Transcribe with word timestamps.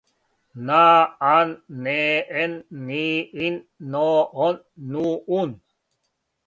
на 0.67 0.83
ан 1.37 1.49
не 1.85 2.01
ен 2.43 2.53
ни 2.87 3.07
ин 3.45 3.55
но 3.91 4.05
он 4.45 4.55
ну 4.91 5.05
ун 5.39 5.49